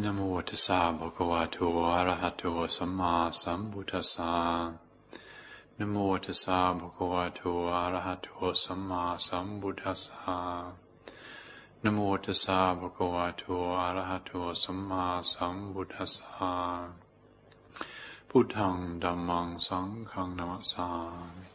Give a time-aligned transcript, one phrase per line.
[0.00, 1.56] นะโมตัสสะภะคะวะโต
[1.92, 2.42] อะระหะโต
[2.76, 4.32] สัมมาสัมพุทธัสสะ
[5.78, 7.40] นะโมตัสสะภะคะวะโต
[7.74, 8.28] อะระหะโต
[8.64, 10.38] สัมมาสัมพุทธัสสะ
[11.82, 13.42] นะโมตัสสะภะคะวะโต
[13.80, 14.30] อะระหะโต
[14.62, 16.52] สัมมาสัมพุทธัสสะ
[18.28, 20.88] พุทธังธัมมังสังฆังนะมัสสา
[21.36, 21.51] มิ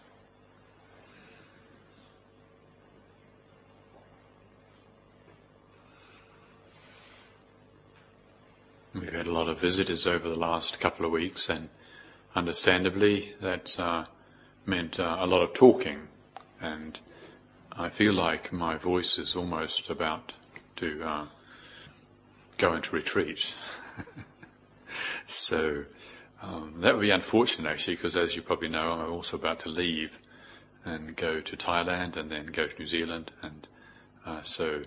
[8.99, 11.69] We've had a lot of visitors over the last couple of weeks, and
[12.35, 14.05] understandably, that's uh,
[14.65, 16.07] meant uh, a lot of talking.
[16.59, 16.99] And
[17.73, 20.33] I feel like my voice is almost about
[20.77, 21.25] to uh,
[22.57, 23.53] go into retreat.
[25.27, 25.83] so
[26.41, 29.69] um, that would be unfortunate, actually, because as you probably know, I'm also about to
[29.69, 30.17] leave
[30.85, 33.67] and go to Thailand and then go to New Zealand, and
[34.25, 34.81] uh, so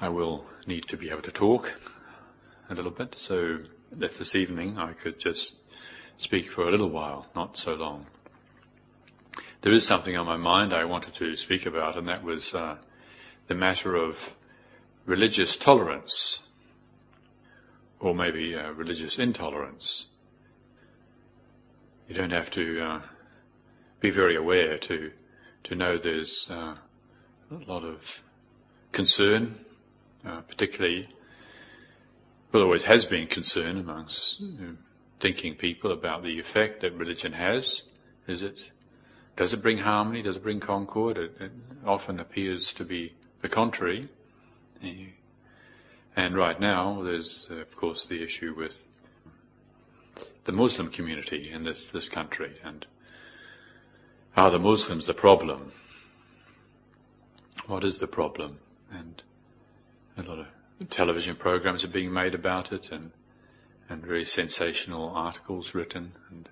[0.00, 1.74] I will need to be able to talk
[2.70, 3.58] a little bit, so
[4.00, 5.56] if this evening I could just
[6.18, 8.06] speak for a little while, not so long.
[9.62, 12.76] There is something on my mind I wanted to speak about, and that was uh,
[13.48, 14.36] the matter of
[15.04, 16.42] religious tolerance,
[17.98, 20.06] or maybe uh, religious intolerance.
[22.08, 23.00] You don't have to uh,
[23.98, 25.10] be very aware to
[25.64, 26.74] to know there's uh,
[27.50, 28.22] a lot of
[28.92, 29.56] concern,
[30.24, 31.08] uh, particularly
[32.52, 34.42] well, always has been concern amongst
[35.20, 37.82] thinking people about the effect that religion has.
[38.26, 38.58] Is it?
[39.36, 40.22] Does it bring harmony?
[40.22, 41.16] Does it bring concord?
[41.16, 41.52] It, it
[41.86, 44.08] often appears to be the contrary.
[46.16, 48.86] And right now, there's of course the issue with
[50.44, 52.86] the Muslim community in this this country, and
[54.36, 55.72] are the Muslims the problem?
[57.66, 58.58] What is the problem?
[58.90, 59.22] And
[60.16, 60.46] a lot of
[60.88, 63.12] television programs are being made about it and
[63.88, 66.48] and very sensational articles written and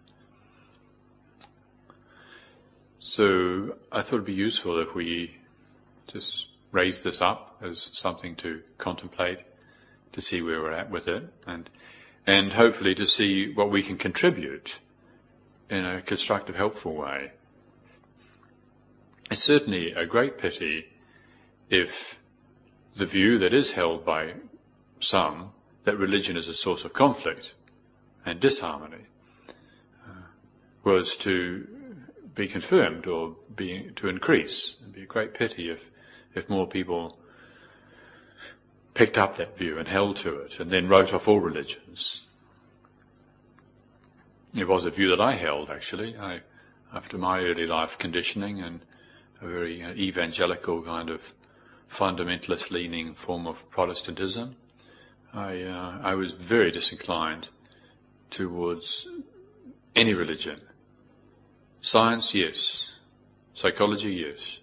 [3.00, 5.36] so I thought it'd be useful if we
[6.08, 9.40] just raise this up as something to contemplate,
[10.12, 11.70] to see where we're at with it, and
[12.26, 14.80] and hopefully to see what we can contribute
[15.70, 17.32] in a constructive, helpful way.
[19.30, 20.90] It's certainly a great pity
[21.70, 22.17] if
[22.96, 24.34] the view that is held by
[25.00, 25.50] some
[25.84, 27.54] that religion is a source of conflict
[28.26, 29.04] and disharmony
[30.06, 30.12] uh,
[30.84, 31.66] was to
[32.34, 34.76] be confirmed or be to increase.
[34.80, 35.90] It'd be a great pity if
[36.34, 37.18] if more people
[38.94, 42.22] picked up that view and held to it and then wrote off all religions.
[44.54, 46.16] It was a view that I held actually.
[46.16, 46.40] I,
[46.92, 48.80] after my early life conditioning and
[49.40, 51.32] a very uh, evangelical kind of
[51.88, 54.56] fundamentalist leaning form of Protestantism.
[55.32, 57.48] I, uh, I was very disinclined
[58.30, 59.06] towards
[59.94, 60.60] any religion.
[61.80, 62.90] Science, yes.
[63.54, 64.58] Psychology, yes.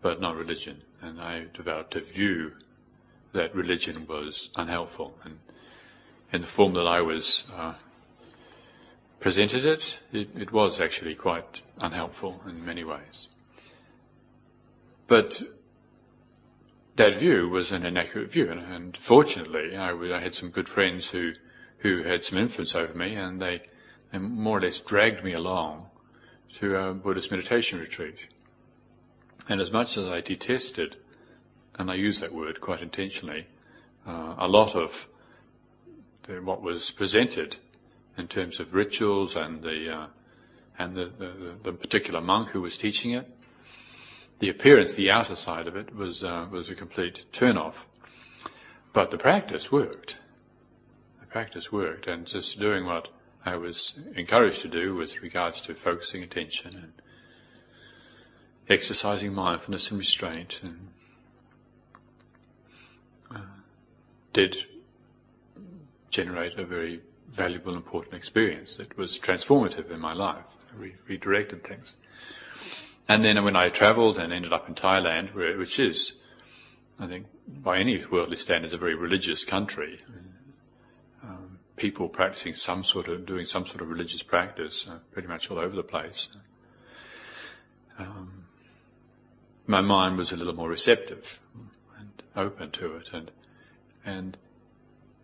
[0.00, 0.82] But not religion.
[1.00, 2.52] And I developed a view
[3.32, 5.14] that religion was unhelpful.
[5.24, 5.38] And
[6.32, 7.74] in the form that I was uh,
[9.20, 13.28] presented it, it, it was actually quite unhelpful in many ways.
[15.06, 15.42] But
[16.98, 18.50] that view was an inaccurate view.
[18.50, 21.32] And, and fortunately, I, I, had some good friends who,
[21.78, 23.62] who had some influence over me, and they,
[24.12, 25.86] they more or less dragged me along
[26.54, 28.16] to a Buddhist meditation retreat.
[29.48, 30.96] And as much as I detested,
[31.78, 33.46] and I use that word quite intentionally,
[34.04, 35.06] uh, a lot of
[36.24, 37.56] the, what was presented
[38.16, 40.06] in terms of rituals and the uh,
[40.80, 43.28] and the, the, the particular monk who was teaching it,
[44.38, 47.86] the appearance, the outer side of it was uh, was a complete turn-off.
[48.92, 50.16] But the practice worked.
[51.20, 53.08] The practice worked, and just doing what
[53.44, 56.92] I was encouraged to do with regards to focusing attention and
[58.68, 60.88] exercising mindfulness and restraint, and
[63.34, 63.40] uh,
[64.32, 64.66] did
[66.10, 68.78] generate a very valuable, important experience.
[68.78, 70.44] It was transformative in my life.
[70.76, 71.96] Re- redirected things.
[73.08, 76.12] And then when I travelled and ended up in Thailand, which is,
[77.00, 80.02] I think, by any worldly standards, a very religious country,
[81.24, 85.50] um, people practicing some sort of, doing some sort of religious practice, uh, pretty much
[85.50, 86.28] all over the place.
[87.98, 88.44] Um,
[89.66, 91.40] my mind was a little more receptive
[91.98, 93.30] and open to it, and
[94.04, 94.36] and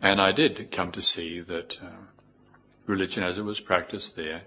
[0.02, 2.06] and I did come to see that uh,
[2.86, 4.42] religion, as it was practiced there,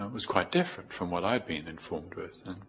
[0.00, 2.40] uh, was quite different from what I'd been informed with.
[2.46, 2.60] And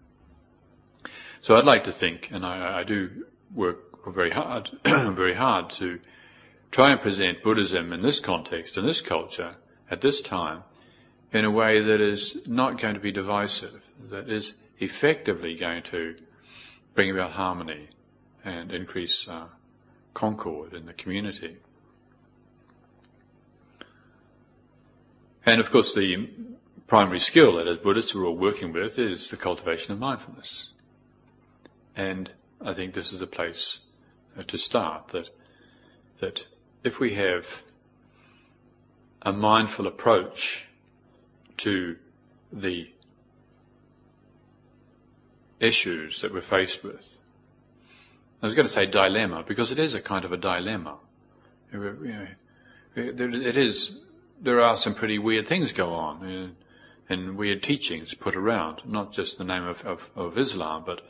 [1.41, 5.99] so I'd like to think, and I, I do work very hard, very hard to
[6.71, 9.55] try and present Buddhism in this context, in this culture,
[9.89, 10.63] at this time,
[11.31, 16.15] in a way that is not going to be divisive, that is effectively going to
[16.93, 17.89] bring about harmony
[18.43, 19.45] and increase uh,
[20.13, 21.57] concord in the community.
[25.45, 26.29] And of course, the
[26.87, 30.69] primary skill that as Buddhists we're all working with is the cultivation of mindfulness.
[31.95, 32.31] And
[32.61, 33.79] I think this is a place
[34.37, 35.29] uh, to start that
[36.19, 36.45] that
[36.83, 37.63] if we have
[39.21, 40.67] a mindful approach
[41.57, 41.97] to
[42.53, 42.91] the
[45.59, 47.19] issues that we're faced with.
[48.41, 50.97] I was going to say dilemma because it is a kind of a dilemma.
[52.95, 53.97] It is.
[54.39, 56.55] There are some pretty weird things go on,
[57.09, 58.81] and weird teachings put around.
[58.85, 61.01] Not just the name of, of, of Islam, but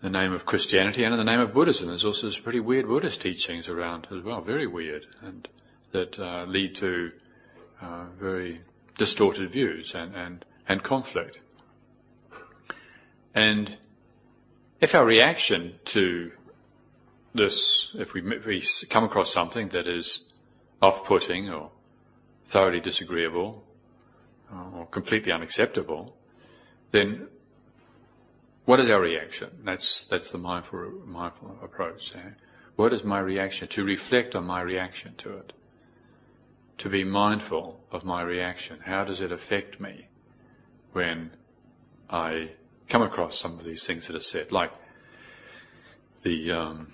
[0.00, 1.88] the name of Christianity and in the name of Buddhism.
[1.88, 5.48] There's also some pretty weird Buddhist teachings around as well, very weird, and
[5.92, 7.12] that uh, lead to
[7.80, 8.60] uh, very
[8.96, 11.38] distorted views and, and, and conflict.
[13.34, 13.76] And
[14.80, 16.32] if our reaction to
[17.34, 20.24] this, if we, we come across something that is
[20.80, 21.70] off-putting or
[22.46, 23.64] thoroughly disagreeable
[24.74, 26.16] or completely unacceptable,
[26.90, 27.28] then
[28.68, 29.48] what is our reaction?
[29.64, 32.14] That's, that's the mindful, mindful approach.
[32.14, 32.32] Eh?
[32.76, 33.66] What is my reaction?
[33.68, 35.54] To reflect on my reaction to it.
[36.76, 38.80] To be mindful of my reaction.
[38.84, 40.08] How does it affect me
[40.92, 41.30] when
[42.10, 42.50] I
[42.90, 44.52] come across some of these things that are said?
[44.52, 44.74] Like
[46.22, 46.92] the um,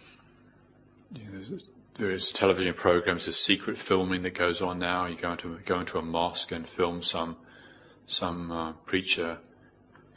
[1.12, 1.58] you know,
[1.96, 5.06] various television programs, there's secret filming that goes on now.
[5.06, 7.36] You go into, go into a mosque and film some,
[8.06, 9.40] some uh, preacher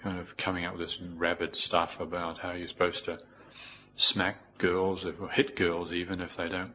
[0.02, 3.20] kind of coming up with this rabid stuff about how you're supposed to
[3.96, 6.74] smack girls or hit girls even if they don't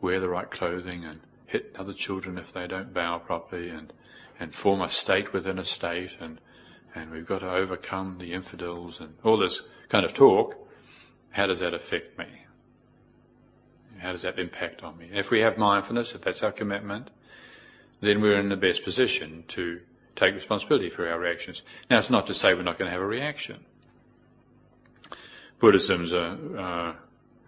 [0.00, 3.92] wear the right clothing and hit other children if they don't bow properly and,
[4.38, 6.40] and form a state within a state and,
[6.94, 10.56] and we've got to overcome the infidels and all this kind of talk.
[11.30, 12.26] How does that affect me?
[13.98, 15.10] How does that impact on me?
[15.12, 17.10] If we have mindfulness, if that's our commitment,
[18.00, 19.80] then we're in the best position to
[20.16, 21.62] take responsibility for our reactions.
[21.90, 23.64] Now, it's not to say we're not going to have a reaction.
[25.58, 26.94] Buddhism's a, uh,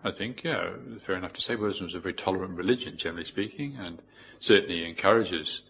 [0.05, 0.71] I think, yeah,
[1.03, 4.01] fair enough to say Buddhism is a very tolerant religion, generally speaking, and
[4.41, 5.63] certainly encourages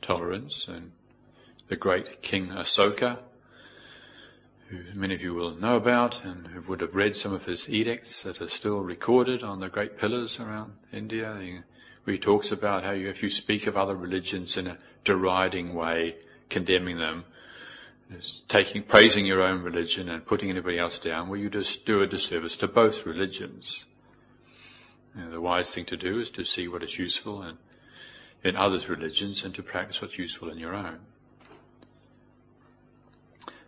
[0.00, 0.66] tolerance.
[0.68, 0.92] And
[1.68, 3.18] the great King Asoka,
[4.68, 7.68] who many of you will know about and who would have read some of his
[7.68, 11.34] edicts that are still recorded on the great pillars around India,
[12.04, 15.74] where he talks about how you, if you speak of other religions in a deriding
[15.74, 16.16] way,
[16.50, 17.24] condemning them,
[18.48, 22.06] taking, praising your own religion and putting anybody else down, well, you just do a
[22.06, 23.84] disservice to both religions.
[25.16, 27.58] You know, the wise thing to do is to see what is useful in,
[28.44, 30.98] in others' religions and to practice what's useful in your own.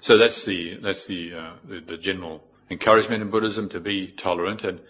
[0.01, 4.65] So that's the that's the, uh, the, the general encouragement in Buddhism to be tolerant
[4.65, 4.81] and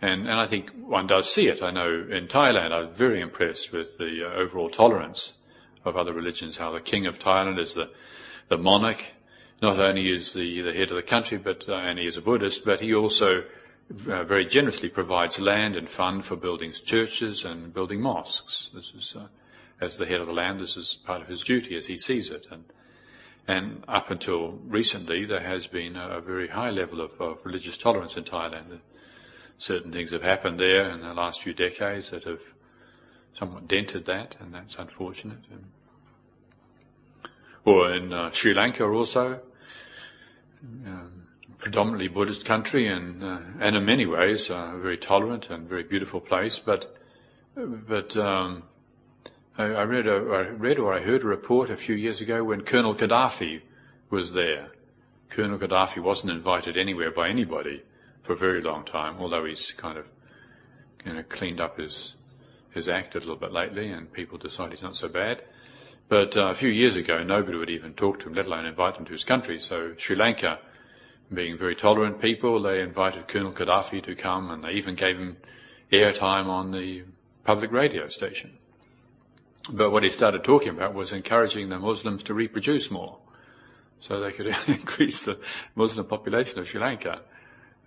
[0.00, 1.62] and and I think one does see it.
[1.62, 5.34] I know in Thailand I'm very impressed with the uh, overall tolerance
[5.84, 7.90] of other religions, how the king of Thailand is the,
[8.48, 9.04] the monarch.
[9.62, 12.22] Not only is the, the head of the country, but, uh, and he is a
[12.22, 13.44] Buddhist, but he also
[14.08, 18.70] uh, very generously provides land and fund for building churches and building mosques.
[18.74, 19.26] This is, uh,
[19.80, 22.30] as the head of the land, this is part of his duty as he sees
[22.30, 22.46] it.
[22.50, 22.64] And,
[23.46, 28.16] and up until recently, there has been a, very high level of, of, religious tolerance
[28.16, 28.80] in Thailand.
[29.58, 32.40] Certain things have happened there in the last few decades that have
[33.38, 35.38] somewhat dented that, and that's unfortunate.
[37.64, 39.40] Or in uh, Sri Lanka also,
[40.86, 41.26] um,
[41.58, 45.82] predominantly Buddhist country, and uh, and in many ways uh, a very tolerant and very
[45.82, 46.58] beautiful place.
[46.58, 46.94] But
[47.54, 48.64] but um,
[49.56, 52.44] I, I, read a, I read or I heard a report a few years ago
[52.44, 53.62] when Colonel Gaddafi
[54.10, 54.70] was there.
[55.30, 57.82] Colonel Gaddafi wasn't invited anywhere by anybody
[58.22, 60.06] for a very long time, although he's kind of
[61.04, 62.14] you know, cleaned up his
[62.74, 65.42] has acted a little bit lately, and people decide he's not so bad.
[66.08, 68.96] But uh, a few years ago, nobody would even talk to him, let alone invite
[68.96, 69.58] him to his country.
[69.60, 70.58] So Sri Lanka,
[71.32, 75.38] being very tolerant people, they invited Colonel Gaddafi to come, and they even gave him
[75.90, 77.04] airtime on the
[77.44, 78.58] public radio station.
[79.70, 83.18] But what he started talking about was encouraging the Muslims to reproduce more,
[84.00, 85.38] so they could increase the
[85.74, 87.22] Muslim population of Sri Lanka.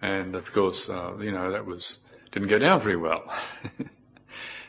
[0.01, 2.00] And of course, uh, you know that was
[2.31, 3.31] didn't go down very well.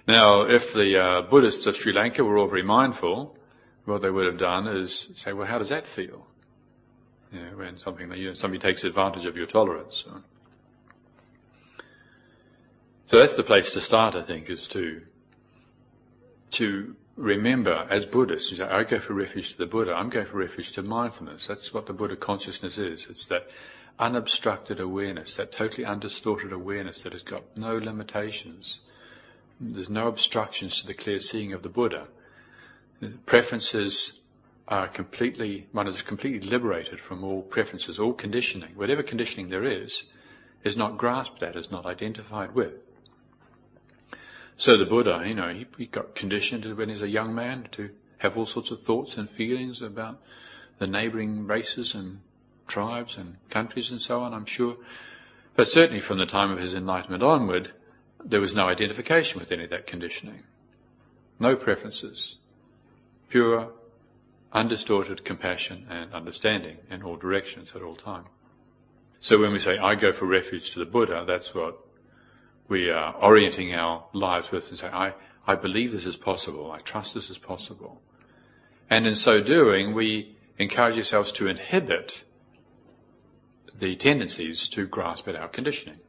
[0.08, 3.36] Now, if the uh, Buddhists of Sri Lanka were all very mindful,
[3.84, 6.26] what they would have done is say, well, how does that feel?
[7.30, 10.06] You know, when something you know, somebody takes advantage of your tolerance.
[13.10, 15.02] So that's the place to start, I think, is to
[16.52, 20.72] to remember as Buddhists, I go for refuge to the Buddha, I'm going for refuge
[20.72, 21.46] to mindfulness.
[21.46, 23.06] That's what the Buddha consciousness is.
[23.10, 23.50] It's that
[23.98, 28.80] unobstructed awareness, that totally undistorted awareness that has got no limitations.
[29.60, 32.06] There's no obstructions to the clear seeing of the Buddha.
[33.26, 34.20] Preferences
[34.68, 38.72] are completely, one is completely liberated from all preferences, all conditioning.
[38.74, 40.04] Whatever conditioning there is,
[40.62, 42.74] is not grasped at, is not identified with.
[44.56, 47.68] So the Buddha, you know, he, he got conditioned when he was a young man
[47.72, 50.20] to have all sorts of thoughts and feelings about
[50.78, 52.20] the neighboring races and
[52.66, 54.76] tribes and countries and so on, I'm sure.
[55.56, 57.72] But certainly from the time of his enlightenment onward,
[58.24, 60.42] there was no identification with any of that conditioning.
[61.40, 62.36] No preferences.
[63.28, 63.72] Pure,
[64.52, 68.24] undistorted compassion and understanding in all directions at all time.
[69.20, 71.78] So when we say, I go for refuge to the Buddha, that's what
[72.68, 75.14] we are orienting our lives with and say, I,
[75.46, 76.70] I believe this is possible.
[76.70, 78.00] I trust this is possible.
[78.90, 82.24] And in so doing, we encourage ourselves to inhibit
[83.78, 86.00] the tendencies to grasp at our conditioning.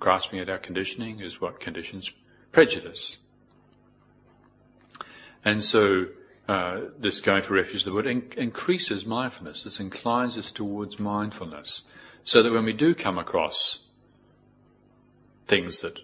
[0.00, 2.10] Grasping at our conditioning is what conditions
[2.52, 3.18] prejudice.
[5.44, 6.06] And so,
[6.48, 9.62] uh, this going for refuge, the word in- increases mindfulness.
[9.62, 11.82] This inclines us towards mindfulness.
[12.24, 13.80] So that when we do come across
[15.46, 15.98] things that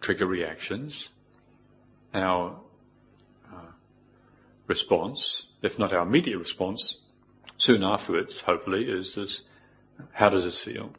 [0.00, 1.08] trigger reactions,
[2.12, 2.58] our
[3.52, 3.72] uh,
[4.66, 6.98] response, if not our immediate response,
[7.56, 9.42] soon afterwards, hopefully, is this,
[10.12, 10.92] how does this feel?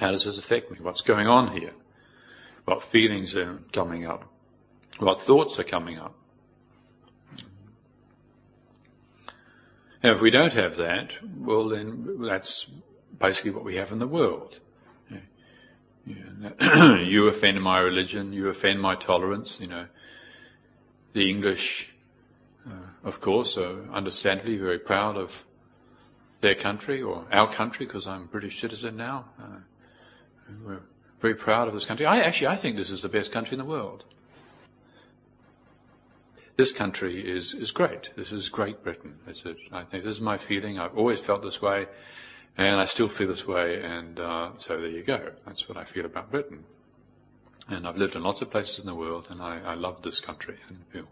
[0.00, 0.78] How does this affect me?
[0.80, 1.72] What's going on here?
[2.64, 4.24] What feelings are coming up?
[4.98, 6.14] What thoughts are coming up?
[10.02, 12.66] Now, if we don't have that, well, then that's
[13.18, 14.60] basically what we have in the world.
[16.06, 19.84] you offend my religion, you offend my tolerance, you know.
[21.12, 21.92] The English,
[22.66, 22.72] uh,
[23.04, 25.44] of course, are understandably very proud of
[26.40, 29.26] their country or our country because I'm a British citizen now.
[29.38, 29.58] Uh,
[30.64, 30.80] we're
[31.20, 32.06] very proud of this country.
[32.06, 34.04] I actually, I think this is the best country in the world.
[36.56, 38.10] This country is, is great.
[38.16, 39.18] This is Great Britain.
[39.26, 40.78] A, I think this is my feeling.
[40.78, 41.86] I've always felt this way.
[42.56, 45.30] And I still feel this way, and uh, so there you go.
[45.46, 46.64] That's what I feel about Britain.
[47.68, 50.20] And I've lived in lots of places in the world, and I, I love this
[50.20, 51.06] country and feel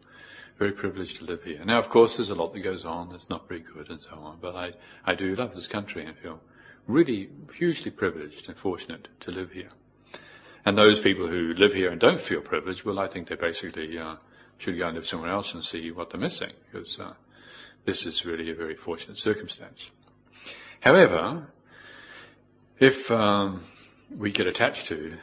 [0.58, 1.64] very privileged to live here.
[1.64, 4.16] Now, of course, there's a lot that goes on that's not very good and so
[4.16, 4.74] on, but I,
[5.06, 6.40] I do love this country and feel
[6.88, 9.70] really hugely privileged and fortunate to live here.
[10.64, 13.96] And those people who live here and don't feel privileged, well, I think they basically
[13.96, 14.16] uh,
[14.56, 17.12] should go and live somewhere else and see what they're missing, because uh,
[17.84, 19.90] this is really a very fortunate circumstance.
[20.80, 21.52] However,
[22.78, 23.64] if um,
[24.10, 25.16] we get attached to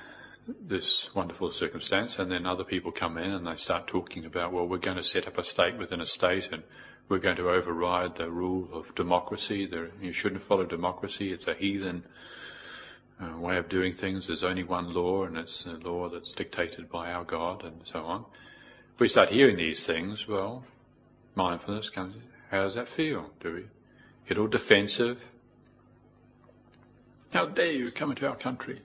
[0.47, 4.67] this wonderful circumstance, and then other people come in and they start talking about, well,
[4.67, 6.63] we're going to set up a state within a state, and
[7.07, 9.65] we're going to override the rule of democracy.
[9.65, 12.03] There, you shouldn't follow democracy; it's a heathen
[13.21, 14.27] uh, way of doing things.
[14.27, 18.03] There's only one law, and it's a law that's dictated by our God, and so
[18.05, 18.25] on.
[18.93, 20.63] If we start hearing these things, well,
[21.35, 22.15] mindfulness comes.
[22.49, 23.29] How does that feel?
[23.39, 23.65] Do we
[24.27, 25.21] get all defensive?
[27.33, 28.81] How dare you come into our country?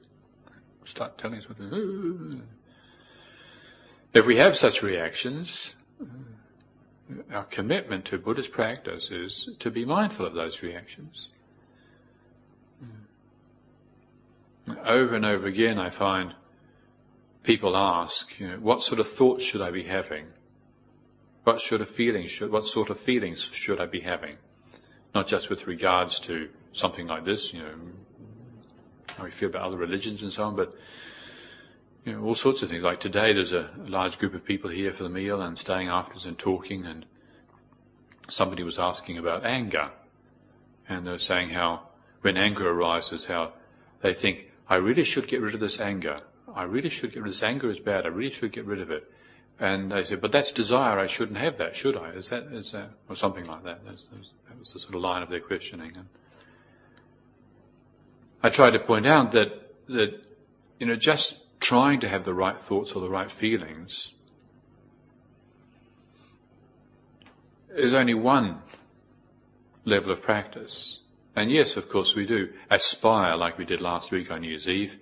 [0.85, 2.43] Start telling us what to do.
[4.13, 5.75] If we have such reactions,
[7.33, 11.29] our commitment to Buddhist practice is to be mindful of those reactions.
[14.85, 16.35] Over and over again, I find
[17.43, 20.27] people ask, you know, what sort of thoughts should I be having?
[21.45, 24.37] What sort of feelings should, what sort of feelings should I be having?
[25.15, 27.75] Not just with regards to something like this, you know,
[29.17, 30.75] how we feel about other religions and so on, but
[32.05, 32.83] you know, all sorts of things.
[32.83, 36.25] Like today, there's a large group of people here for the meal and staying afterwards
[36.25, 37.05] and talking, and
[38.29, 39.91] somebody was asking about anger,
[40.89, 41.89] and they were saying how
[42.23, 43.53] when anger arises, how
[44.03, 46.21] they think, I really should get rid of this anger.
[46.55, 48.05] I really should get rid of this anger is bad.
[48.05, 49.11] I really should get rid of it.
[49.59, 50.99] And they said, but that's desire.
[50.99, 52.11] I shouldn't have that, should I?
[52.11, 53.85] Is that, is that, or something like that.
[53.85, 54.07] That was,
[54.49, 55.93] that was the sort of line of their questioning.
[55.97, 56.07] And
[58.43, 60.25] I tried to point out that, that,
[60.79, 64.13] you know, just trying to have the right thoughts or the right feelings
[67.77, 68.63] is only one
[69.85, 71.01] level of practice.
[71.37, 74.69] And yes, of course, we do aspire, like we did last week on New Year's
[74.69, 74.99] Eve.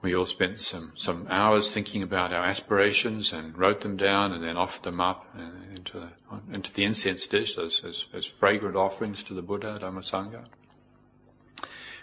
[0.00, 4.44] We all spent some, some hours thinking about our aspirations and wrote them down and
[4.44, 6.08] then offered them up uh, into the,
[6.54, 10.44] into the incense dish as, as, as fragrant offerings to the Buddha, Dhamma Sangha.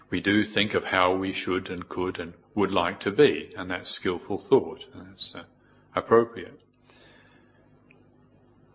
[0.09, 3.69] We do think of how we should and could and would like to be, and
[3.71, 5.43] that's skillful thought, and that's uh,
[5.95, 6.61] appropriate.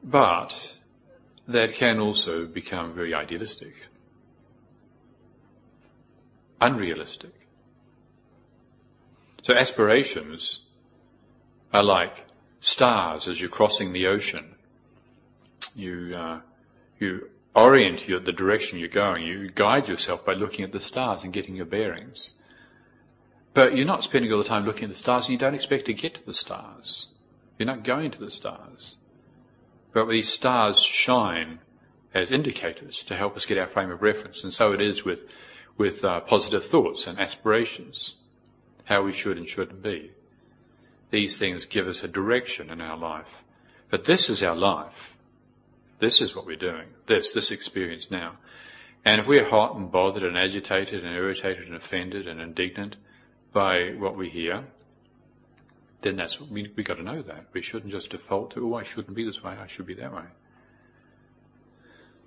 [0.02, 0.76] But
[1.46, 3.74] that can also become very idealistic,
[6.60, 7.34] unrealistic.
[9.42, 10.60] So aspirations
[11.72, 12.26] are like
[12.60, 14.56] stars as you're crossing the ocean.
[15.74, 16.40] You, uh,
[16.98, 17.22] you
[17.54, 19.26] orient you the direction you're going.
[19.26, 22.32] You guide yourself by looking at the stars and getting your bearings.
[23.52, 25.86] But you're not spending all the time looking at the stars and you don't expect
[25.86, 27.08] to get to the stars.
[27.58, 28.96] You're not going to the stars.
[29.92, 31.58] But these stars shine
[32.14, 34.44] as indicators to help us get our frame of reference.
[34.44, 35.24] And so it is with,
[35.76, 38.14] with uh, positive thoughts and aspirations,
[38.84, 40.12] how we should and shouldn't be.
[41.10, 43.42] These things give us a direction in our life.
[43.90, 45.16] But this is our life.
[46.00, 46.88] This is what we're doing.
[47.06, 48.38] This, this experience now.
[49.04, 52.96] And if we're hot and bothered and agitated and irritated and offended and indignant
[53.52, 54.64] by what we hear,
[56.02, 58.82] then that's we we got to know that we shouldn't just default to oh I
[58.82, 60.24] shouldn't be this way I should be that way.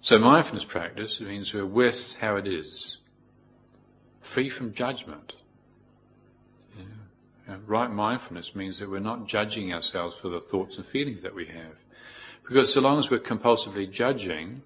[0.02, 2.98] So mindfulness practice means we're with how it is,
[4.22, 5.34] free from judgment.
[6.78, 7.56] Yeah.
[7.66, 11.46] Right mindfulness means that we're not judging ourselves for the thoughts and feelings that we
[11.46, 11.78] have.
[12.48, 14.62] Because so long as we're compulsively judging,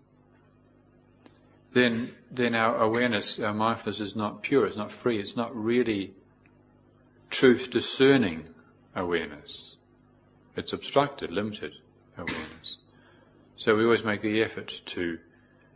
[1.74, 6.14] then, then our awareness, our mindfulness is not pure, it's not free, it's not really
[7.30, 8.48] truth discerning
[8.96, 9.76] awareness.
[10.56, 11.74] It's obstructed, limited
[12.18, 12.78] awareness.
[13.58, 15.20] So we always make the effort to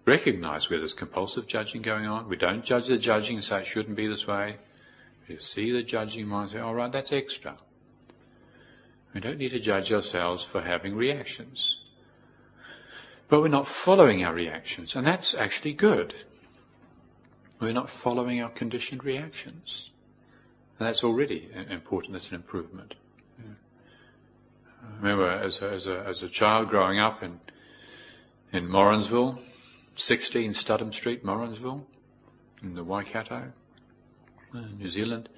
[0.05, 2.27] recognize where there's compulsive judging going on.
[2.27, 4.57] We don't judge the judging and say it shouldn't be this way.
[5.27, 7.57] We see the judging mind and say, all right, that's extra.
[9.13, 11.79] We don't need to judge ourselves for having reactions.
[13.31, 16.13] But we're not following our reactions, and that's actually good.
[17.61, 19.89] We're not following our conditioned reactions.
[20.77, 22.95] And that's already important, that's an improvement.
[23.39, 27.39] I remember as a, as a, as a child growing up in,
[28.51, 29.39] in Morrinsville,
[29.95, 31.87] 16 Studham Street, Morrinsville,
[32.61, 33.53] in the Waikato,
[34.53, 35.29] uh, New Zealand.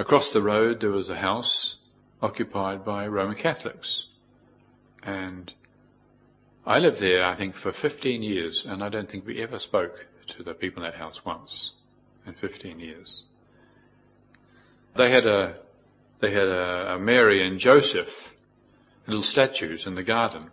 [0.00, 1.76] Across the road there was a house
[2.20, 4.06] occupied by Roman Catholics.
[5.04, 5.52] And
[6.66, 10.06] I lived there, I think, for 15 years, and I don't think we ever spoke
[10.28, 11.72] to the people in that house once
[12.26, 13.24] in 15 years.
[14.94, 15.56] They had a,
[16.20, 18.34] they had a, a Mary and Joseph
[19.06, 20.50] little statues in the garden.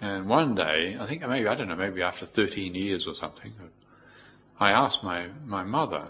[0.00, 3.52] And one day, I think maybe, I don't know, maybe after 13 years or something,
[4.58, 6.08] I asked my, my mother,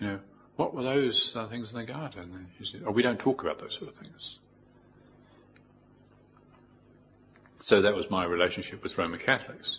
[0.00, 0.20] you know,
[0.56, 2.30] what were those uh, things in the garden?
[2.34, 4.38] And she said, oh, we don't talk about those sort of things.
[7.64, 9.78] So that was my relationship with Roman Catholics.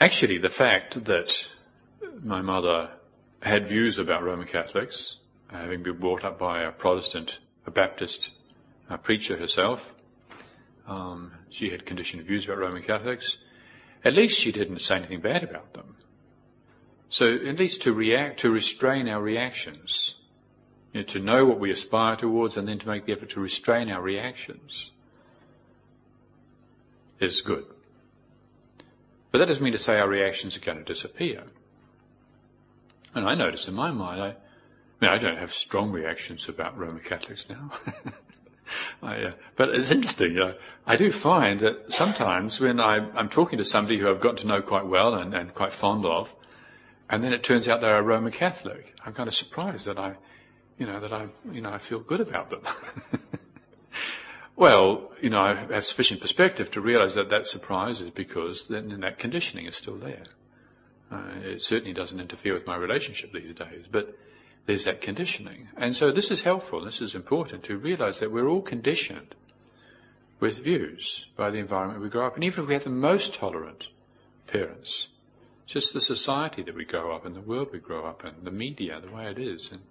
[0.00, 1.46] Actually, the fact that
[2.22, 2.88] my mother
[3.42, 5.16] had views about Roman Catholics,
[5.48, 8.30] having been brought up by a Protestant a Baptist
[8.88, 9.94] uh, preacher herself.
[10.88, 13.36] Um, she had conditioned views about Roman Catholics.
[14.06, 15.96] At least she didn't say anything bad about them.
[17.10, 20.14] So at least to react, to restrain our reactions,
[20.94, 23.40] you know, to know what we aspire towards and then to make the effort to
[23.40, 24.92] restrain our reactions
[27.20, 27.66] is good.
[29.30, 31.42] But that doesn't mean to say our reactions are going to disappear.
[33.14, 34.36] And I notice in my mind, I,
[35.00, 37.70] mean, I don't have strong reactions about Roman Catholics now.
[39.02, 40.38] I, uh, but it's interesting.
[40.38, 40.54] Uh,
[40.86, 44.46] I do find that sometimes when I, am talking to somebody who I've got to
[44.46, 46.34] know quite well and, and, quite fond of,
[47.10, 50.14] and then it turns out they're a Roman Catholic, I'm kind of surprised that I,
[50.78, 52.62] you know, that I, you know, I feel good about them.
[54.56, 59.00] well, you know, I have sufficient perspective to realize that that surprise is because then
[59.00, 60.24] that conditioning is still there.
[61.10, 64.16] Uh, it certainly doesn't interfere with my relationship these days, but
[64.66, 65.68] there's that conditioning.
[65.76, 69.34] And so this is helpful, this is important to realize that we're all conditioned
[70.40, 72.42] with views by the environment we grow up in.
[72.42, 73.88] Even if we have the most tolerant
[74.46, 75.08] parents,
[75.66, 78.50] just the society that we grow up in, the world we grow up in, the
[78.50, 79.70] media, the way it is.
[79.72, 79.82] And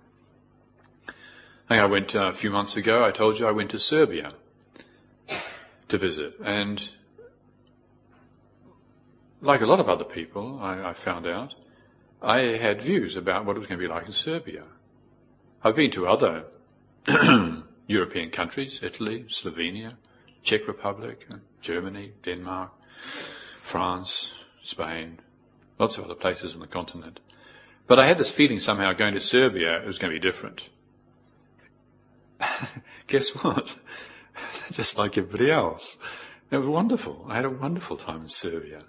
[1.69, 4.33] I, I went uh, a few months ago, I told you I went to Serbia
[5.93, 6.33] to visit.
[6.43, 6.89] And
[9.41, 11.53] like a lot of other people, I, I found out,
[12.19, 14.63] I had views about what it was going to be like in Serbia.
[15.63, 16.45] I've been to other
[17.87, 19.97] European countries, Italy, Slovenia,
[20.41, 21.27] Czech Republic,
[21.61, 22.71] Germany, Denmark,
[23.57, 24.31] France,
[24.63, 25.19] Spain,
[25.77, 27.19] lots of other places on the continent.
[27.85, 30.69] But I had this feeling somehow going to Serbia it was going to be different.
[33.07, 33.77] Guess what?
[34.71, 35.97] Just like everybody else.
[36.51, 37.25] It was wonderful.
[37.27, 38.83] I had a wonderful time in Serbia.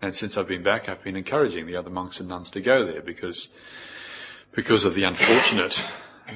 [0.00, 2.86] And since I've been back, I've been encouraging the other monks and nuns to go
[2.86, 3.48] there because,
[4.52, 5.82] because of the unfortunate,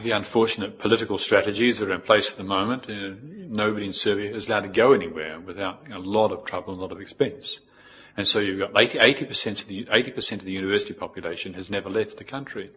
[0.03, 2.91] the unfortunate political strategies that are in place at the moment.
[2.91, 6.81] Uh, nobody in Serbia is allowed to go anywhere without a lot of trouble and
[6.81, 7.61] a lot of expense.
[8.17, 11.89] And so you've got 80, percent of the 80% of the university population has never
[11.89, 12.71] left the country.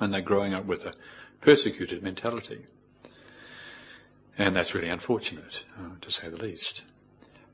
[0.00, 0.94] And they're growing up with a
[1.40, 2.66] persecuted mentality.
[4.38, 6.84] And that's really unfortunate, uh, to say the least.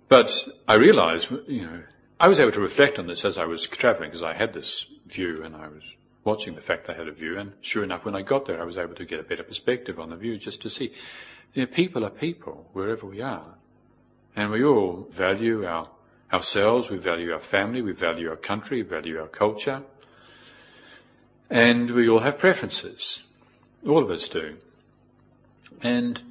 [0.09, 1.83] But I realized, you know,
[2.21, 4.87] I was able to reflect on this as I was traveling because I had this
[5.07, 5.83] view and I was
[6.25, 7.39] watching the fact I had a view.
[7.39, 10.01] And sure enough, when I got there, I was able to get a better perspective
[10.01, 10.93] on the view just to see,
[11.55, 13.55] you know, people are people wherever we are.
[14.35, 15.89] And we all value our,
[16.33, 19.83] ourselves, we value our family, we value our country, we value our culture.
[21.51, 23.23] And we all have preferences.
[23.87, 24.57] All of us do.
[25.83, 26.23] And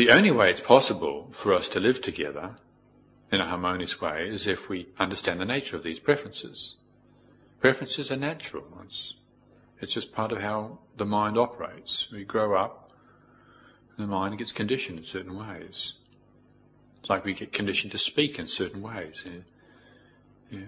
[0.00, 2.56] the only way it's possible for us to live together
[3.30, 6.76] in a harmonious way is if we understand the nature of these preferences.
[7.60, 8.64] Preferences are natural.
[8.86, 9.12] It's,
[9.78, 12.08] it's just part of how the mind operates.
[12.10, 12.92] We grow up,
[13.98, 15.92] the mind gets conditioned in certain ways.
[17.00, 19.22] It's like we get conditioned to speak in certain ways.
[20.50, 20.66] You,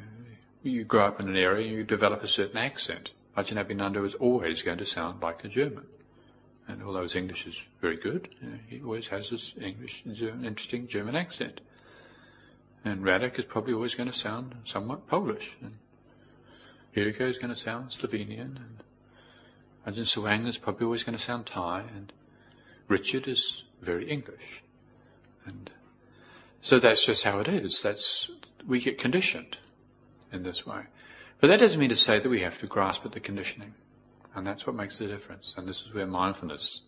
[0.62, 3.12] you, grow up in an area, and you develop a certain accent.
[3.35, 5.87] Ajahn Abhinando is always going to sound like a German.
[6.68, 10.27] And although his English is very good, you know, he always has this English, uh,
[10.44, 11.61] interesting German accent.
[12.85, 15.57] And Radek is probably always going to sound somewhat Polish.
[15.61, 15.79] And
[16.96, 18.57] Hiriko is going to sound Slovenian.
[18.57, 18.85] And
[19.87, 21.85] Ajahn Suwang is probably always going to sound Thai.
[21.94, 22.12] And
[22.88, 24.62] Richard is very English.
[25.44, 25.70] And
[26.61, 27.83] so that's just how it is.
[27.83, 28.31] That's,
[28.66, 29.59] we get conditioned
[30.33, 30.85] in this way.
[31.40, 33.75] But that doesn't mean to say that we have to grasp at the conditioning.
[34.35, 35.55] And that's what makes the difference.
[35.57, 36.81] And this is where mindfulness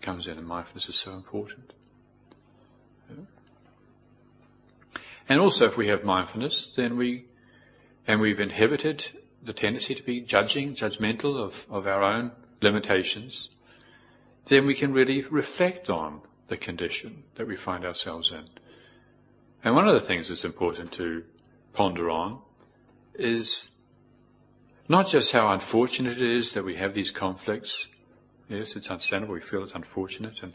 [0.00, 1.72] comes in, and mindfulness is so important.
[5.28, 7.24] And also, if we have mindfulness, then we,
[8.06, 9.06] and we've inhibited
[9.42, 13.48] the tendency to be judging, judgmental of, of our own limitations,
[14.46, 18.48] then we can really reflect on the condition that we find ourselves in.
[19.62, 21.24] And one of the things that's important to
[21.72, 22.40] ponder on
[23.14, 23.70] is
[24.88, 27.88] not just how unfortunate it is that we have these conflicts.
[28.48, 29.34] Yes, it's understandable.
[29.34, 30.42] We feel it's unfortunate.
[30.42, 30.52] And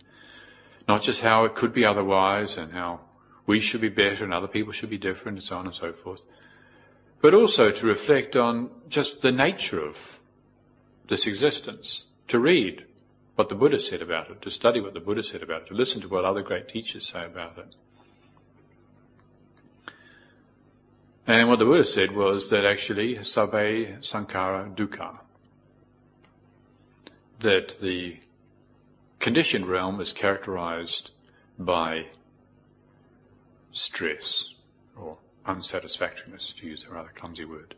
[0.88, 3.02] not just how it could be otherwise and how
[3.46, 5.94] we should be better and other people should be different and so on and so
[5.94, 6.22] forth.
[7.22, 10.20] But also to reflect on just the nature of
[11.10, 12.06] this existence.
[12.28, 12.86] To read
[13.36, 14.42] what the Buddha said about it.
[14.44, 15.68] To study what the Buddha said about it.
[15.70, 17.76] To listen to what other great teachers say about it.
[21.30, 25.20] And what the Buddha said was that actually sabbe sankhara dukkha,
[27.42, 28.18] that the
[29.20, 31.12] conditioned realm is characterized
[31.60, 32.08] by
[33.72, 34.56] stress
[35.00, 37.76] or unsatisfactoriness, to use a rather clumsy word.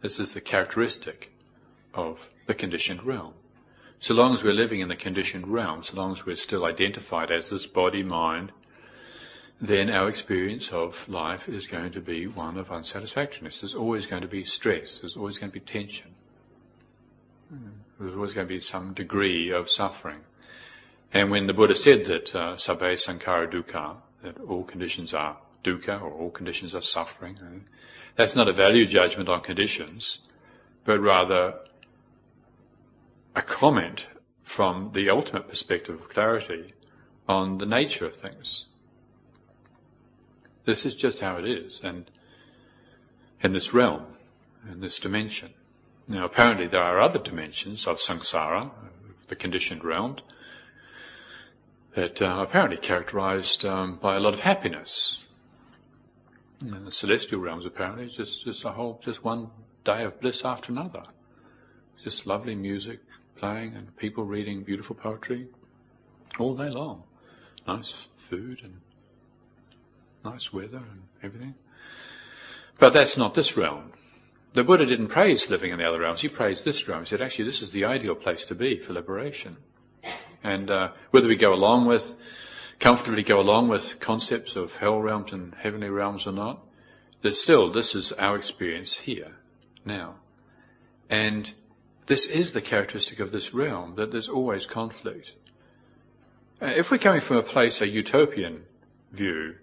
[0.00, 1.32] This is the characteristic
[1.94, 3.34] of the conditioned realm.
[3.98, 7.32] So long as we're living in the conditioned realm, so long as we're still identified
[7.32, 8.52] as this body, mind,
[9.60, 13.60] then our experience of life is going to be one of unsatisfactoriness.
[13.60, 14.98] There's always going to be stress.
[14.98, 16.14] There's always going to be tension.
[17.98, 20.20] There's always going to be some degree of suffering.
[21.12, 26.02] And when the Buddha said that uh, sabbe sankhara dukkha, that all conditions are dukkha
[26.02, 27.64] or all conditions are suffering,
[28.16, 30.18] that's not a value judgment on conditions,
[30.84, 31.54] but rather
[33.34, 34.06] a comment
[34.42, 36.72] from the ultimate perspective of clarity
[37.28, 38.66] on the nature of things.
[40.66, 42.10] This is just how it is, and
[43.40, 44.04] in this realm,
[44.68, 45.54] in this dimension.
[46.08, 48.72] Now, apparently, there are other dimensions of samsara,
[49.28, 50.16] the conditioned realm,
[51.94, 55.24] that are apparently characterized um, by a lot of happiness.
[56.60, 59.50] And the celestial realms, apparently, just just a whole, just one
[59.84, 61.04] day of bliss after another.
[62.02, 63.00] Just lovely music
[63.36, 65.46] playing and people reading beautiful poetry
[66.40, 67.04] all day long.
[67.68, 68.80] Nice food and
[70.26, 71.54] nice weather and everything.
[72.78, 73.92] But that's not this realm.
[74.52, 76.22] The Buddha didn't praise living in the other realms.
[76.22, 77.00] He praised this realm.
[77.00, 79.56] He said, actually, this is the ideal place to be for liberation.
[80.42, 82.14] And uh, whether we go along with,
[82.78, 86.64] comfortably go along with concepts of hell realms and heavenly realms or not,
[87.22, 89.32] there's still, this is our experience here,
[89.84, 90.14] now.
[91.10, 91.52] And
[92.06, 95.32] this is the characteristic of this realm, that there's always conflict.
[96.62, 98.64] Uh, if we're coming from a place, a utopian
[99.12, 99.56] view,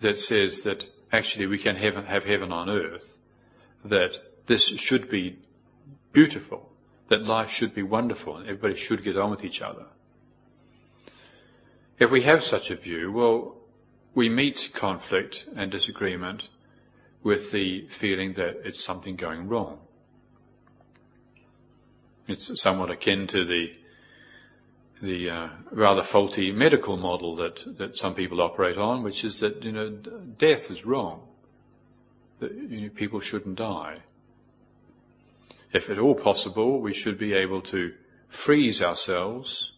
[0.00, 3.18] that says that actually we can have, have heaven on earth,
[3.84, 5.38] that this should be
[6.12, 6.70] beautiful,
[7.08, 9.86] that life should be wonderful, and everybody should get on with each other.
[11.98, 13.56] If we have such a view, well,
[14.14, 16.48] we meet conflict and disagreement
[17.22, 19.78] with the feeling that it's something going wrong.
[22.26, 23.74] It's somewhat akin to the
[25.02, 29.64] the uh, rather faulty medical model that, that some people operate on, which is that
[29.64, 31.22] you know death is wrong.
[32.40, 33.98] That you know, people shouldn't die.
[35.72, 37.94] If at all possible, we should be able to
[38.28, 39.72] freeze ourselves,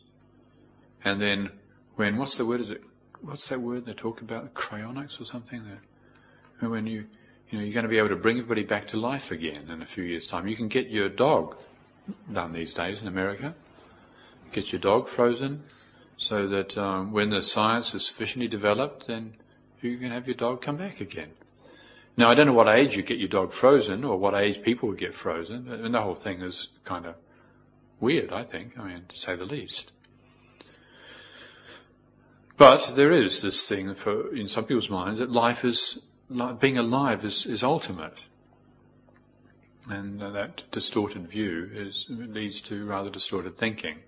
[1.04, 1.50] and then
[1.96, 2.61] when what's the word?
[2.61, 2.82] Is it
[3.20, 4.54] what's that word they talk about?
[4.54, 5.62] Cryonics or something?
[6.61, 7.06] That when you
[7.50, 9.82] you know you're going to be able to bring everybody back to life again in
[9.82, 10.48] a few years' time.
[10.48, 11.56] You can get your dog
[12.32, 13.54] done these days in America
[14.53, 15.62] get your dog frozen
[16.17, 19.35] so that um, when the science is sufficiently developed, then
[19.81, 21.33] you can have your dog come back again.
[22.17, 24.88] Now, I don't know what age you get your dog frozen or what age people
[24.88, 27.15] would get frozen, and the whole thing is kind of
[28.01, 29.93] weird, I think, I mean, to say the least.
[32.57, 35.99] But there is this thing for, in some people's minds that life is,
[36.61, 38.19] being alive is, is ultimate.
[39.88, 44.01] And that distorted view is, leads to rather distorted thinking.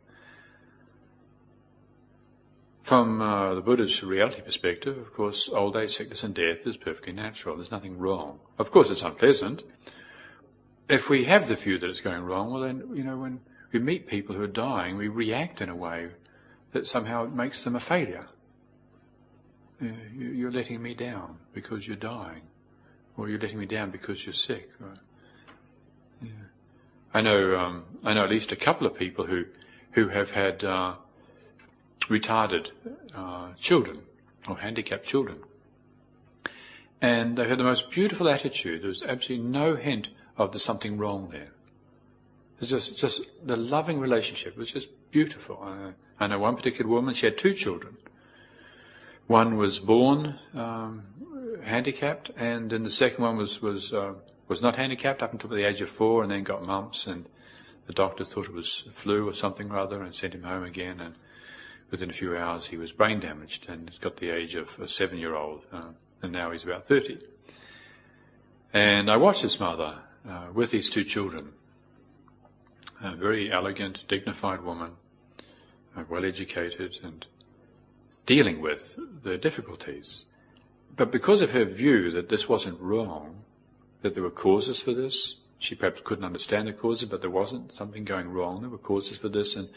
[2.85, 7.14] From uh, the Buddha's reality perspective, of course, old age, sickness, and death is perfectly
[7.14, 7.57] natural.
[7.57, 8.40] There's nothing wrong.
[8.59, 9.62] Of course, it's unpleasant.
[10.87, 13.40] If we have the view that it's going wrong, well, then, you know, when
[13.73, 16.11] we meet people who are dying, we react in a way
[16.73, 18.27] that somehow makes them a failure.
[20.14, 22.42] You're letting me down because you're dying,
[23.16, 24.70] or you're letting me down because you're sick.
[27.14, 29.47] I know, um, I know at least a couple of people who,
[29.92, 30.97] who have had uh,
[32.09, 32.71] retarded
[33.14, 34.03] uh, children
[34.49, 35.38] or handicapped children.
[37.01, 38.83] And they had the most beautiful attitude.
[38.83, 41.51] There was absolutely no hint of there's something wrong there.
[42.61, 45.59] It's just, just the loving relationship was just beautiful.
[46.19, 47.97] I know one particular woman, she had two children.
[49.27, 51.05] One was born um,
[51.62, 54.14] handicapped, and then the second one was was uh,
[54.49, 57.27] was not handicapped up until the age of four, and then got mumps, and
[57.87, 61.01] the doctor thought it was flu or something rather, and sent him home again.
[61.01, 61.14] And
[61.90, 64.88] within a few hours he was brain damaged and he's got the age of a
[64.88, 65.90] seven year old, uh,
[66.23, 67.18] and now he's about 30.
[68.73, 71.53] And I watched this mother uh, with these two children,
[73.01, 74.92] a very elegant, dignified woman,
[75.97, 77.27] uh, well educated, and
[78.27, 80.25] dealing with the difficulties.
[80.97, 83.42] But because of her view that this wasn't wrong,
[84.03, 87.73] that there were causes for this, she perhaps couldn't understand the causes, but there wasn't
[87.73, 88.61] something going wrong.
[88.61, 89.69] There were causes for this, and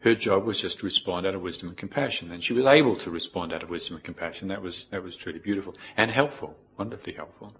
[0.00, 2.30] her job was just to respond out of wisdom and compassion.
[2.32, 4.48] And she was able to respond out of wisdom and compassion.
[4.48, 7.54] That was, that was truly beautiful and helpful, wonderfully helpful.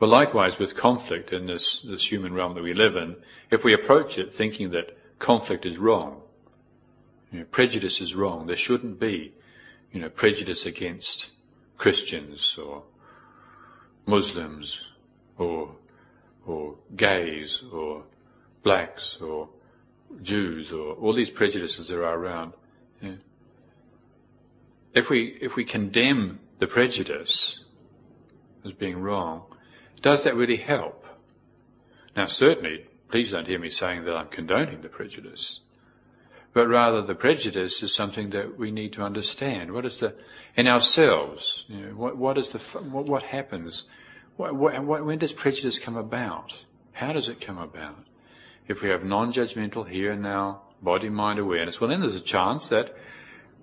[0.00, 3.16] Well, likewise with conflict in this, this human realm that we live in,
[3.50, 6.22] if we approach it thinking that conflict is wrong,
[7.32, 9.34] you know, prejudice is wrong, there shouldn't be,
[9.90, 11.30] you know, prejudice against
[11.76, 12.84] Christians or
[14.06, 14.82] Muslims
[15.36, 15.74] or,
[16.48, 18.04] or gays or
[18.62, 19.48] blacks or
[20.22, 22.52] Jews or all these prejudices there are around.
[23.00, 23.16] Yeah.
[24.94, 27.60] If we if we condemn the prejudice
[28.64, 29.44] as being wrong,
[30.00, 31.04] does that really help?
[32.16, 35.60] Now, certainly, please don't hear me saying that I'm condoning the prejudice,
[36.52, 39.72] but rather the prejudice is something that we need to understand.
[39.72, 40.14] What is the
[40.56, 41.64] in ourselves?
[41.68, 43.84] You know, what what is the what, what happens?
[44.38, 46.64] When does prejudice come about?
[46.92, 48.08] How does it come about?
[48.68, 52.94] if we have non-judgmental here and now body-mind awareness, well then there's a chance that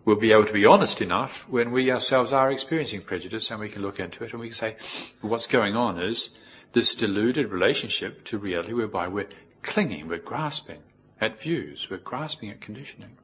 [0.04, 3.70] we'll be able to be honest enough when we ourselves are experiencing prejudice and we
[3.70, 4.76] can look into it and we can say,
[5.22, 6.36] what's going on is
[6.74, 9.30] this deluded relationship to reality whereby we're
[9.62, 10.80] clinging, we're grasping
[11.22, 13.18] at views, we're grasping at conditioning.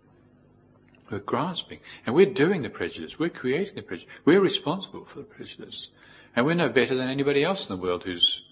[1.09, 1.79] We're grasping.
[2.05, 3.19] And we're doing the prejudice.
[3.19, 4.09] We're creating the prejudice.
[4.23, 5.89] We're responsible for the prejudice.
[6.35, 8.43] And we're no better than anybody else in the world who's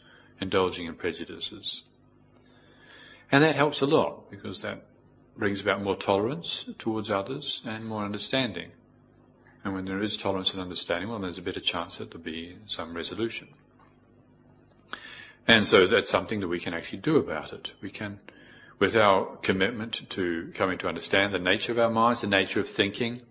[0.42, 1.84] indulging in prejudices.
[3.32, 4.84] And that helps a lot because that
[5.38, 8.72] brings about more tolerance towards others and more understanding.
[9.64, 12.58] And when there is tolerance and understanding, well, there's a better chance that there'll be
[12.68, 13.50] some resolution.
[15.48, 17.72] And so that's something that we can actually do about it.
[17.82, 18.20] We can,
[18.78, 22.70] with our commitment to coming to understand the nature of our minds, the nature of
[22.70, 23.22] thinking,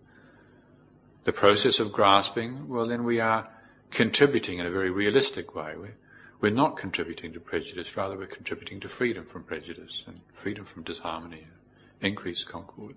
[1.24, 3.48] the process of grasping, well, then we are
[3.90, 5.74] contributing in a very realistic way.
[5.76, 5.96] We're
[6.40, 10.84] we're not contributing to prejudice, rather we're contributing to freedom from prejudice and freedom from
[10.84, 11.46] disharmony,
[12.00, 12.96] increased concord.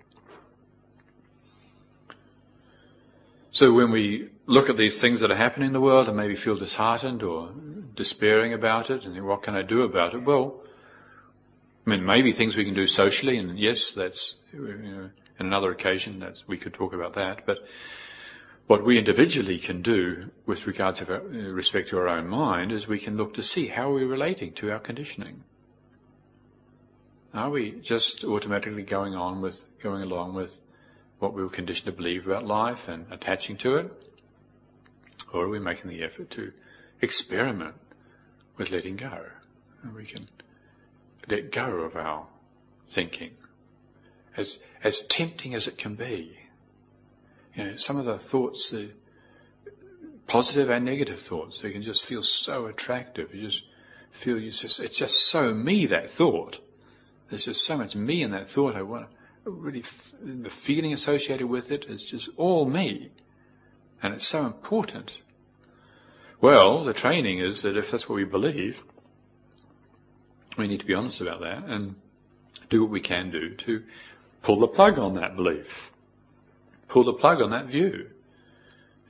[3.52, 6.36] So when we look at these things that are happening in the world and maybe
[6.36, 7.52] feel disheartened or
[7.96, 10.24] despairing about it and think, what can I do about it?
[10.24, 10.62] Well,
[11.86, 15.72] I mean, maybe things we can do socially, and yes, that's, you know, in another
[15.72, 17.66] occasion that we could talk about that, but
[18.68, 22.72] what we individually can do with regards to our, uh, respect to our own mind
[22.72, 25.44] is we can look to see how we're relating to our conditioning.
[27.34, 30.60] Are we just automatically going on with, going along with
[31.20, 33.92] what we were conditioned to believe about life and attaching to it?
[35.34, 36.52] Or are we making the effort to
[37.02, 37.76] experiment
[38.58, 39.26] with letting go?
[39.84, 40.28] And we can
[41.30, 42.28] let go of our
[42.90, 43.32] thinking.
[44.36, 46.38] As, as tempting as it can be.
[47.56, 48.92] You know, some of the thoughts, the
[50.28, 53.34] positive and negative thoughts, they can just feel so attractive.
[53.36, 53.64] You just
[54.12, 56.60] feel you just, it's just so me, that thought.
[57.30, 58.76] There's just so much me in that thought.
[58.76, 59.08] I want
[59.44, 59.84] really,
[60.22, 63.12] the feeling associated with it is just all me.
[64.04, 65.14] And it's so important.
[66.40, 68.84] Well, the training is that if that's what we believe,
[70.58, 71.96] we need to be honest about that and
[72.70, 73.84] do what we can do to
[74.42, 75.91] pull the plug on that belief,
[76.92, 78.10] pull the plug on that view.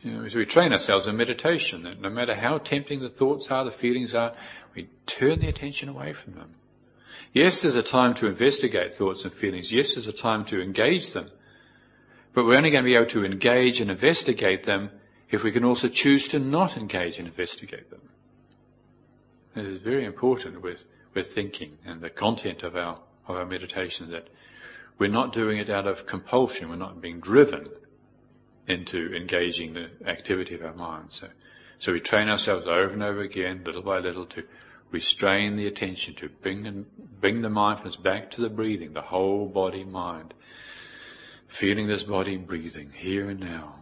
[0.01, 3.49] You know, as we train ourselves in meditation, that no matter how tempting the thoughts
[3.49, 4.33] are, the feelings are,
[4.75, 6.53] we turn the attention away from them.
[7.33, 9.71] Yes, there's a time to investigate thoughts and feelings.
[9.71, 11.31] Yes, there's a time to engage them.
[12.33, 14.91] But we're only going to be able to engage and investigate them
[15.31, 18.01] if we can also choose to not engage and investigate them.
[19.55, 24.11] It is very important with, with thinking and the content of our, of our meditation
[24.11, 24.27] that
[25.01, 27.67] we're not doing it out of compulsion, we're not being driven
[28.67, 31.07] into engaging the activity of our mind.
[31.09, 31.27] So,
[31.79, 34.43] so we train ourselves over and over again, little by little, to
[34.91, 36.85] restrain the attention, to bring, and,
[37.19, 40.35] bring the mindfulness back to the breathing, the whole body mind.
[41.47, 43.77] Feeling this body breathing here and now.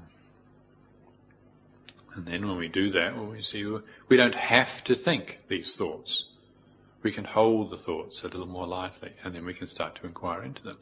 [2.16, 3.66] And then when we do that, well, we see
[4.08, 6.29] we don't have to think these thoughts.
[7.02, 10.06] We can hold the thoughts a little more lightly, and then we can start to
[10.06, 10.78] inquire into them.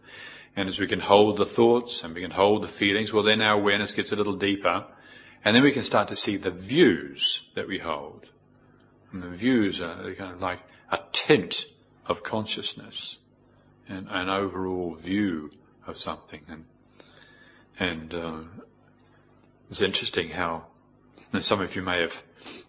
[0.55, 3.41] And as we can hold the thoughts and we can hold the feelings, well, then
[3.41, 4.85] our awareness gets a little deeper,
[5.45, 8.31] and then we can start to see the views that we hold.
[9.11, 11.65] And the views are kind of like a tint
[12.07, 13.19] of consciousness,
[13.87, 15.51] and an overall view
[15.85, 16.41] of something.
[16.49, 16.65] And
[17.79, 18.39] and uh,
[19.69, 20.65] it's interesting how
[21.33, 22.23] and some of you may have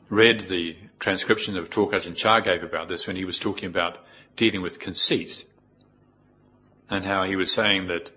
[0.08, 4.04] read the transcription of talk Ajahn Chah gave about this when he was talking about
[4.36, 5.44] dealing with conceit.
[6.90, 8.10] And how he was saying that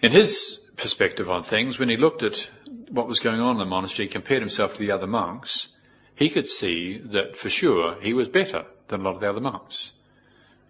[0.00, 2.50] in his perspective on things, when he looked at
[2.88, 5.68] what was going on in the monastery, compared himself to the other monks,
[6.14, 9.40] he could see that for sure he was better than a lot of the other
[9.40, 9.92] monks.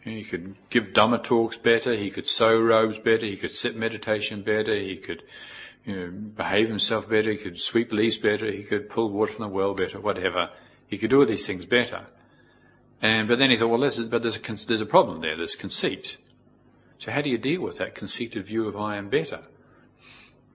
[0.00, 4.42] He could give Dhamma talks better, he could sew robes better, he could sit meditation
[4.42, 5.22] better, he could
[5.86, 9.44] you know, behave himself better, he could sweep leaves better, he could pull water from
[9.44, 10.50] the well better, whatever.
[10.88, 12.06] He could do all these things better.
[13.00, 16.16] And, but then he thought, well, but there's a, there's a problem there, there's conceit.
[16.98, 19.42] So how do you deal with that conceited view of I am better?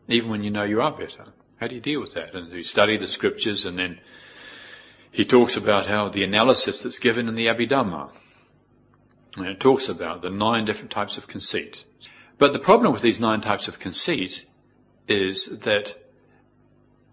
[0.07, 1.25] Even when you know you are better.
[1.57, 2.35] How do you deal with that?
[2.35, 3.99] And you study the scriptures and then
[5.11, 8.09] he talks about how the analysis that's given in the Abhidhamma.
[9.37, 11.85] And it talks about the nine different types of conceit.
[12.37, 14.45] But the problem with these nine types of conceit
[15.11, 15.95] is that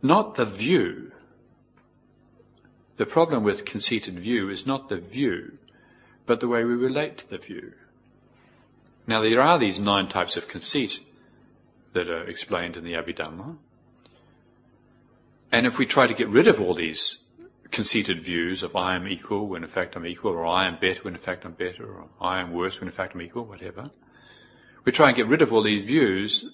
[0.00, 1.12] not the view,
[2.96, 5.58] the problem with conceited view is not the view,
[6.26, 7.72] but the way we relate to the view.
[9.06, 11.00] Now there are these nine types of conceit
[11.92, 13.56] that are explained in the Abhidhamma.
[15.50, 17.18] And if we try to get rid of all these
[17.70, 21.02] conceited views of I am equal when in fact I'm equal, or I am better
[21.02, 23.90] when in fact I'm better, or I am worse when in fact I'm equal, whatever.
[24.84, 26.46] We try and get rid of all these views,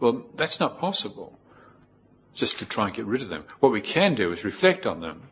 [0.00, 1.38] well, that's not possible.
[2.34, 3.44] Just to try and get rid of them.
[3.60, 5.28] What we can do is reflect on them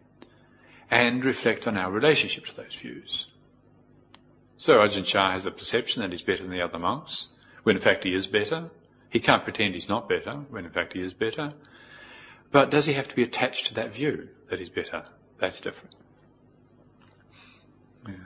[0.90, 3.26] and reflect on our relationship to those views.
[4.56, 7.28] So Ajahn Chah has a perception that he's better than the other monks,
[7.62, 8.70] when in fact he is better.
[9.10, 11.54] He can't pretend he's not better, when in fact he is better.
[12.50, 15.04] But does he have to be attached to that view that he's better?
[15.38, 15.94] That's different.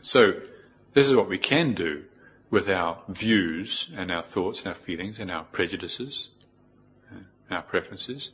[0.00, 0.40] So,
[0.94, 2.04] this is what we can do
[2.52, 6.28] with our views and our thoughts and our feelings and our prejudices
[7.10, 8.30] and our preferences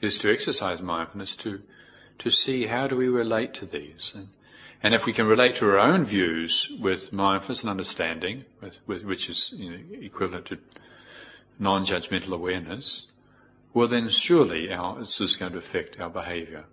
[0.00, 1.60] is to exercise mindfulness to,
[2.16, 4.12] to see how do we relate to these.
[4.14, 4.28] And,
[4.84, 9.02] and if we can relate to our own views with mindfulness and understanding, with, with,
[9.02, 10.58] which is you know, equivalent to
[11.58, 13.06] non-judgmental awareness,
[13.74, 16.66] well then surely our, this is going to affect our behavior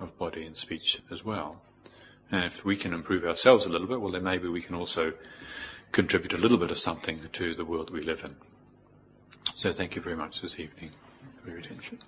[0.00, 1.62] of body and speech as well.
[2.32, 5.12] And if we can improve ourselves a little bit, well then maybe we can also
[5.92, 8.36] contribute a little bit of something to the world we live in.
[9.54, 10.90] So thank you very much this evening
[11.42, 11.98] for your attention.